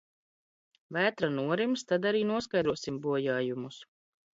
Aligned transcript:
Vētra 0.97 1.29
norims, 1.35 1.85
tad 1.93 2.11
arī 2.13 2.25
noskaidrosim 2.33 3.03
bojājumus. 3.09 3.85